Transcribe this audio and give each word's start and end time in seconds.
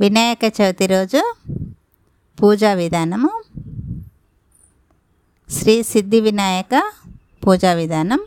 వినాయక 0.00 0.44
చవితి 0.44 0.86
రోజు 0.86 1.20
పూజా 2.38 2.74
విధానము. 2.74 3.30
శ్రీ 5.50 5.82
సిద్ధి 5.82 6.20
వినాయక 6.20 6.92
పూజా 7.46 7.72
విధానం. 7.72 8.20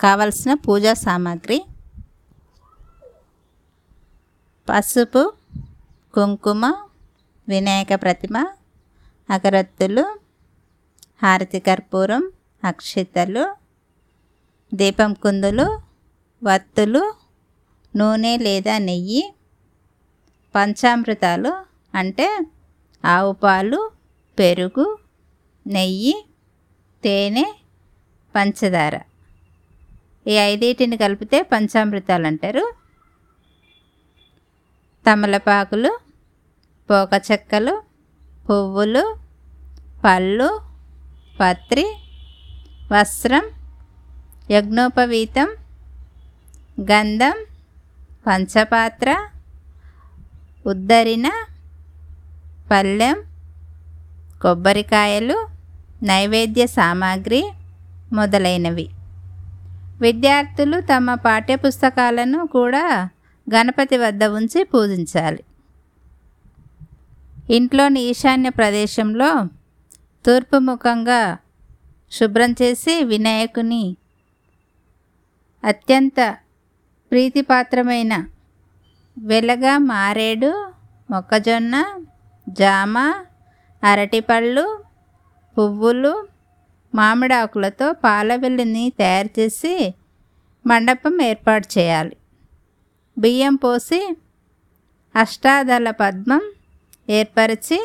కావలసిన 0.00 0.54
పూజా 0.54 0.94
సామాగ్రి. 0.94 1.58
పసుపు 4.68 5.32
కుంకుమ 6.14 6.64
వినాయక 7.48 8.02
ప్రతిమ 8.02 8.36
అగరత్తులు 9.30 10.18
హారతి 11.22 11.60
కర్పూరం 11.60 12.30
అక్షితలు 12.64 13.44
దీపం 14.74 15.12
కుందులు 15.14 15.78
వత్తులు 16.44 17.14
నూనె 17.96 18.36
లేదా 18.36 18.78
నెయ్యి 18.78 19.22
పంచామృతాలు 20.54 21.52
అంటే 21.94 22.46
ఆవు 23.04 23.32
పాలు 23.32 23.90
పెరుగు 24.38 24.98
నెయ్యి 25.66 26.26
తేనె 27.04 27.44
పంచదార. 28.36 29.00
ఈ 30.26 30.30
ఐదింటిని 30.30 30.96
కలిపితే 30.96 31.42
పంచామృతాలు 31.42 32.26
అంటారు. 32.26 32.72
తమలపాకులు 35.06 35.98
పోక 36.90 37.22
చెక్కలు 37.32 37.82
పువ్వులు 38.50 39.16
పళ్ళు 40.04 40.60
పత్రి 41.40 41.84
వస్త్రం 42.92 43.44
యజ్ఞోపవీతం 44.50 45.56
గంధం 46.80 47.46
పంచపాత్ర 48.26 49.28
ఉద్దరిన 50.66 51.30
పళ్ళెం 52.70 53.16
కొబ్బరికాయలు 54.42 55.48
నైవేద్య 56.02 56.66
సామాగ్రి 56.66 57.52
మొదలైనవి. 58.12 58.88
విద్యార్థులు 60.00 60.80
తమ 60.80 61.14
పాఠ్యపుస్తకాలను 61.14 62.46
కూడా 62.46 63.08
గణపతి 63.54 63.96
వద్ద 63.96 64.24
ఉంచి 64.24 64.64
పూజించాలి. 64.64 65.44
ఇంట్లోని 67.50 68.00
ఈశాన్య 68.00 68.48
ప్రదేశంలో 68.48 69.48
తూర్పు 70.26 70.58
ముఖంగా 70.58 71.38
శుభ్రం 72.12 72.52
చేసి 72.52 73.04
వినాయకుని 73.04 73.96
అత్యంత 75.64 76.36
ప్రీతిపాత్రమైన 77.10 78.26
వెలగ 79.16 79.76
మారేడు 79.78 80.50
మొక్కజొన్న 81.10 81.74
జామ 82.48 82.96
అరటిపళ్ళు 83.82 84.64
పువ్వులు 85.58 86.28
మామిడాకులతో 86.94 87.92
పాలవెల్లిని 87.92 88.92
తయారు 88.98 89.30
చేసి 89.38 89.94
మండపం 90.66 91.22
ఏర్పాటు 91.22 91.78
చేయాలి. 91.78 92.16
బియ్యం 93.18 93.54
పోసి 93.54 94.00
అష్టాదళ 95.14 95.90
పద్మం 95.90 96.42
ఏర్పరిచి 97.10 97.78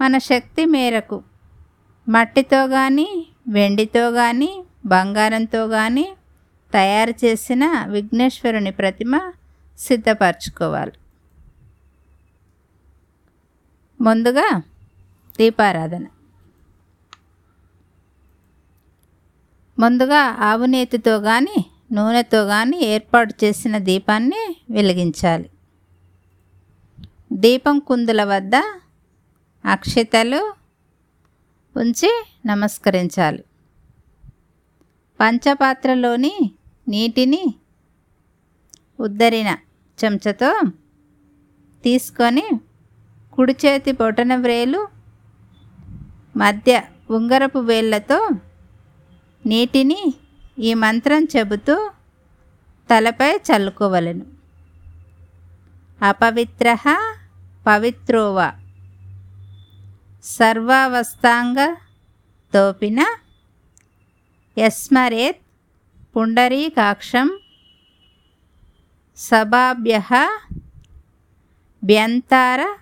మన 0.00 0.18
శక్తి 0.18 0.64
మేరకు 0.64 1.18
మట్టితో 2.08 2.66
కానీ 2.66 3.08
వెండితో 3.48 4.10
కానీ 4.10 4.50
బంగారంతో 4.86 5.68
కానీ 5.68 6.06
తయారు 6.72 7.14
చేసిన 7.24 7.64
విఘ్నేశ్వరుని 7.88 8.70
ప్రతిమ 8.70 9.12
సిద్ధపరచుకోవాలి. 9.80 10.92
ముందుగా 14.00 14.62
దీపారాధన. 15.38 16.06
ముందుగా 19.78 20.18
ఆవు 20.18 20.66
నేతితో 20.66 21.20
కానీ 21.20 21.66
నూనెతో 21.92 22.46
కానీ 22.46 22.80
ఏర్పాటు 22.84 23.34
చేసిన 23.44 23.78
దీపాన్ని 23.78 24.56
వెలిగించాలి. 24.70 25.50
దీపం 27.32 27.78
కుందుల 27.78 28.24
వద్ద 28.24 28.56
అక్షితలు 29.64 30.54
ఉంచి 31.76 32.26
నమస్కరించాలి. 32.46 33.44
పంచపాత్రలోని 35.20 36.50
నీటిని 36.88 37.54
ఉద్దరిన 39.00 39.58
చెంచతో 40.04 40.62
తీసుకొని 41.82 42.44
కుడి 43.32 43.56
చేతి 43.66 43.92
బొటన 43.92 44.36
వ్రేలు 44.36 44.88
మధ్య 46.36 46.82
ఉంగరపు 47.10 47.58
వేళ్ళతో 47.58 48.28
నీటిని 49.46 50.14
ఈ 50.58 50.74
మంత్రం 50.74 51.26
చెబుతూ 51.36 51.90
తలపై 52.90 53.36
చల్లుకోవలను. 53.36 54.26
అపవిత్ర 56.02 56.76
పవిత్రోవ. 57.66 58.52
సర్వావస్థాంగ 60.24 61.74
తోపిన 62.54 63.06
ఎస్మరేత్ 64.58 65.36
పుండరీకాక్షం 66.16 67.39
సభాభ్య 69.16 70.00
భ్యంతార 71.84 72.76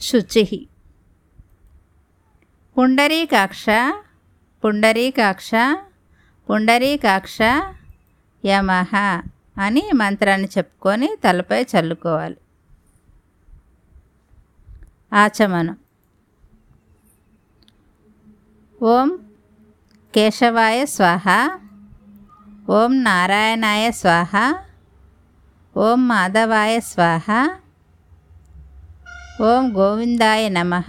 శుచి. 0.00 0.66
పుండరీకాక్ష 2.78 3.66
పుండరీకాక్ష 4.64 5.50
పుండరీకాక్ష 6.50 7.38
యమహ 8.46 9.22
అని 9.60 9.90
మంత్రాన్ని 9.94 10.48
చెప్పుకొని 10.58 11.16
తలపై 11.24 11.62
చల్లుకోవాలి. 11.62 12.36
ఆచమనం. 15.14 15.76
ఓం 18.82 19.18
కేశవాయ 20.14 20.86
స్వాహ. 20.86 21.58
ఓం 22.70 23.04
నారాయణాయ 23.04 23.90
స్వాహ. 23.90 24.54
ఓం 25.76 26.08
మాధవాయ 26.08 26.80
స్వాహ. 26.80 27.48
ఓం 29.42 29.76
గోవిందాయ 29.76 30.48
నమ. 30.48 30.82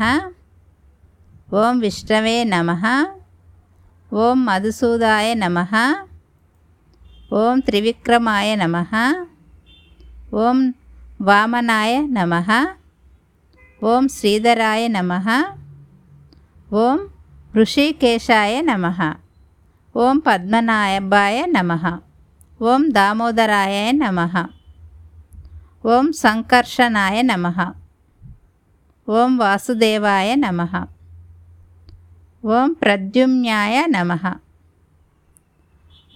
ఓం 1.54 1.80
విష్ణవే 1.80 2.44
నమ. 2.44 2.72
ఓం 4.14 4.46
మధుసూదాయ 4.46 5.34
నమ. 5.34 5.66
ఓం 7.34 7.60
త్రివిక్రమాయ 7.60 8.56
నమ. 8.56 8.84
ఓం 10.34 10.74
వామనాయ 11.22 12.02
నమ. 12.02 12.66
ఓం 13.84 14.08
శ్రీధరాయ 14.08 14.88
నమ. 14.88 15.44
ఓం 16.74 17.08
ఋషికేశాయ 17.56 18.62
నమ. 18.62 19.14
ఓం 19.98 20.18
పద్మనాభాయ 20.18 21.46
నమ. 21.46 22.00
ఓం 22.62 22.90
దామోదరాయ 22.92 23.92
నమ. 23.92 24.48
ఓం 25.86 26.12
సంకర్షణాయ 26.12 27.22
నమ. 27.22 27.74
ఓం 29.10 29.38
వాసుదేవాయ 29.38 30.36
నమ. 30.36 30.86
ఓం 32.46 32.74
ప్రద్యుమ్నాయ 32.74 33.86
నమ. 33.86 34.34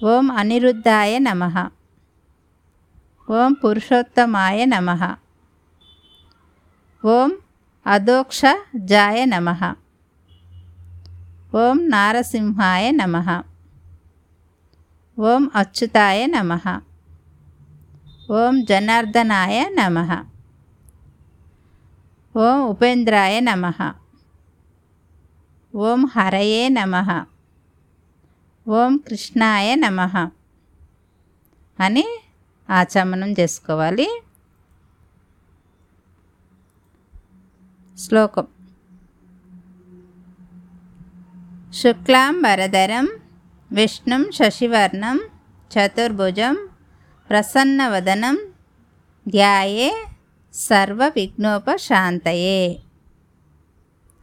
ఓం 0.04 0.32
అనిరుద్ధాయ 0.32 1.18
నమ. 1.18 1.70
ఓం 3.30 3.54
పురుషోత్తమాయ 3.54 4.66
నమ. 4.66 5.16
ఓం 7.06 7.38
అదోక్ష 7.88 8.42
జాయ 8.76 9.26
నమ. 9.26 9.74
ఓం 11.56 11.90
నారసింహాయ 11.90 12.92
నమ. 12.92 13.44
ఓం 15.22 15.52
అచ్యుతాయ 15.56 16.26
నమ. 16.26 16.82
ఓం 18.32 18.64
జనార్దనాయ 18.64 19.70
నమ. 19.70 20.26
ఓం 22.38 22.62
ఉపేంద్రాయ 22.62 23.40
నమ. 23.40 23.94
ఓం 25.76 26.06
హరయే 26.06 26.70
నమ. 26.70 27.26
ఓం 28.68 28.98
కృష్ణాయ 28.98 29.76
నమ. 29.76 30.30
అని 31.80 32.20
ఆచమనం 32.70 33.32
చేసుకోవాలి. 33.40 34.22
శ్లోకం. 37.98 38.48
శుక్లాం 41.74 42.42
వరదరం 42.42 43.10
విష్ణుం 43.72 44.32
శశివర్ణం 44.32 45.18
చతుర్భుజం 45.72 46.56
ప్రసన్నవదనం 47.30 48.38
ధ్యాయే 49.28 49.92
సర్వ 50.54 51.12
విఘ్నోపశాంతయే 51.16 52.80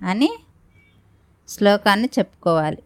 అని 0.01 0.31
శ్లోకాన్ని 1.49 2.09
చెప్పుకోవాలి. 2.19 2.83